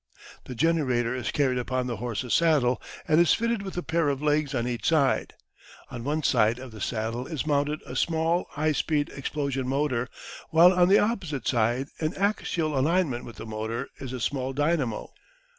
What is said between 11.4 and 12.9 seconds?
side, in axial